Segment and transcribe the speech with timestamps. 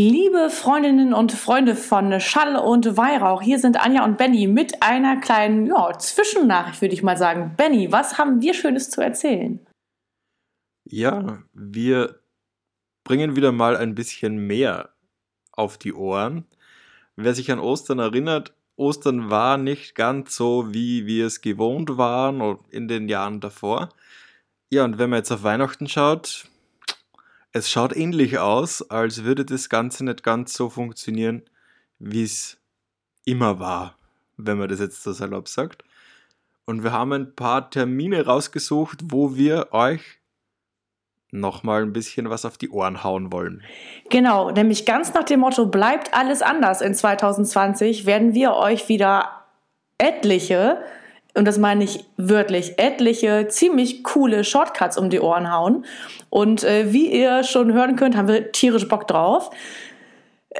[0.00, 5.16] Liebe Freundinnen und Freunde von Schall und Weihrauch, hier sind Anja und Benny mit einer
[5.16, 7.54] kleinen ja, Zwischennachricht, würde ich mal sagen.
[7.56, 9.58] Benny, was haben wir Schönes zu erzählen?
[10.84, 12.20] Ja, wir
[13.02, 14.90] bringen wieder mal ein bisschen mehr
[15.50, 16.44] auf die Ohren.
[17.16, 22.58] Wer sich an Ostern erinnert, Ostern war nicht ganz so, wie wir es gewohnt waren
[22.70, 23.88] in den Jahren davor.
[24.70, 26.48] Ja, und wenn man jetzt auf Weihnachten schaut,
[27.52, 31.42] es schaut ähnlich aus, als würde das Ganze nicht ganz so funktionieren,
[31.98, 32.58] wie es
[33.24, 33.96] immer war,
[34.36, 35.84] wenn man das jetzt so salopp sagt.
[36.64, 40.02] Und wir haben ein paar Termine rausgesucht, wo wir euch
[41.30, 43.62] nochmal ein bisschen was auf die Ohren hauen wollen.
[44.10, 49.44] Genau, nämlich ganz nach dem Motto, bleibt alles anders in 2020, werden wir euch wieder
[49.98, 50.82] etliche
[51.34, 55.84] und das meine ich wörtlich, etliche ziemlich coole Shortcuts um die Ohren hauen.
[56.30, 59.50] Und äh, wie ihr schon hören könnt, haben wir tierisch Bock drauf.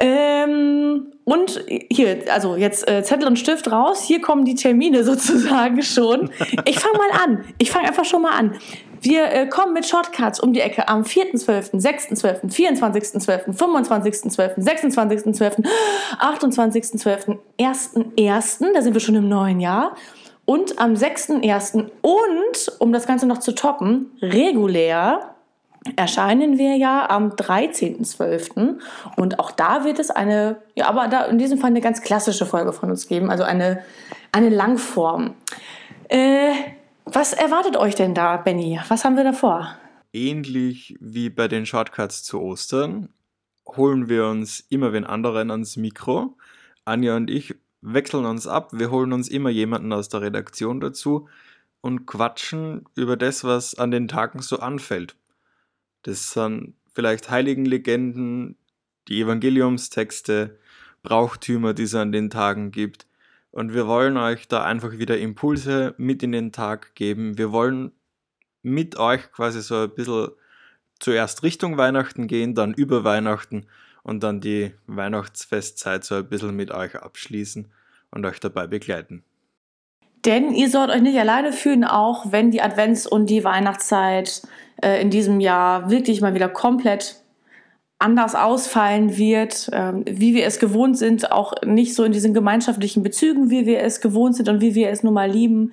[0.01, 4.05] Ähm, und hier, also jetzt äh, Zettel und Stift raus.
[4.05, 6.31] Hier kommen die Termine sozusagen schon.
[6.65, 7.45] Ich fange mal an.
[7.59, 8.55] Ich fange einfach schon mal an.
[9.01, 15.65] Wir äh, kommen mit Shortcuts um die Ecke am 4.12., 6.12., 24.12., 25.12., 26.12.,
[16.19, 19.95] 28.12., 1.1., da sind wir schon im neuen Jahr.
[20.49, 21.91] Und am 6.1.
[22.01, 25.35] und, um das Ganze noch zu toppen, regulär
[25.95, 28.79] erscheinen wir ja am 13.12.
[29.17, 32.47] Und auch da wird es eine, ja, aber da in diesem Fall eine ganz klassische
[32.47, 33.85] Folge von uns geben, also eine,
[34.33, 35.35] eine Langform.
[36.09, 36.55] Äh,
[37.05, 38.81] was erwartet euch denn da, Benny?
[38.89, 39.77] Was haben wir da vor?
[40.15, 43.11] Ähnlich wie bei den Shortcuts zu Ostern
[43.77, 46.39] holen wir uns immer wen anderen ans Mikro.
[46.87, 51.29] Anja und ich wechseln uns ab, wir holen uns immer jemanden aus der Redaktion dazu
[51.81, 55.17] und quatschen über das, was an den Tagen so anfällt.
[56.03, 58.57] Das sind vielleicht Heiligenlegenden,
[59.09, 60.59] die Evangeliumstexte,
[61.03, 63.07] Brauchtümer, die es an den Tagen gibt.
[63.51, 67.39] Und wir wollen euch da einfach wieder Impulse mit in den Tag geben.
[67.39, 67.93] Wir wollen
[68.63, 70.29] mit euch quasi so ein bisschen
[70.99, 73.67] zuerst Richtung Weihnachten gehen, dann über Weihnachten
[74.09, 77.71] und dann die Weihnachtsfestzeit so ein bisschen mit euch abschließen
[78.11, 79.23] und euch dabei begleiten.
[80.25, 84.43] Denn ihr sollt euch nicht alleine fühlen, auch wenn die Advents- und die Weihnachtszeit
[84.83, 87.23] äh, in diesem Jahr wirklich mal wieder komplett
[87.99, 93.03] anders ausfallen wird, äh, wie wir es gewohnt sind, auch nicht so in diesen gemeinschaftlichen
[93.03, 95.73] Bezügen, wie wir es gewohnt sind und wie wir es nun mal lieben.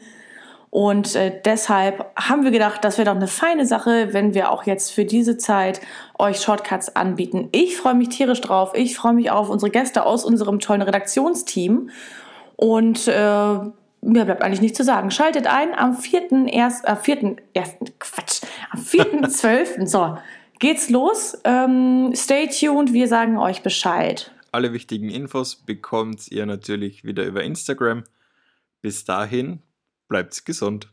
[0.76, 4.66] Und äh, deshalb haben wir gedacht, das wäre doch eine feine Sache, wenn wir auch
[4.66, 5.80] jetzt für diese Zeit
[6.20, 7.48] euch Shortcuts anbieten.
[7.54, 8.74] Ich freue mich tierisch drauf.
[8.76, 11.92] Ich freue mich auf unsere Gäste aus unserem tollen Redaktionsteam.
[12.58, 15.12] Und äh, mir bleibt eigentlich nichts zu sagen.
[15.12, 16.84] Schaltet ein am 4.1.
[16.84, 17.38] Äh, 4.
[17.56, 17.70] 1.
[17.98, 18.42] Quatsch.
[18.72, 19.86] Am 4.12.
[19.88, 20.18] so,
[20.60, 21.38] geht's los.
[21.46, 24.30] Ähm, stay tuned, wir sagen euch Bescheid.
[24.52, 28.04] Alle wichtigen Infos bekommt ihr natürlich wieder über Instagram.
[28.82, 29.62] Bis dahin,
[30.08, 30.92] Bleibt gesund.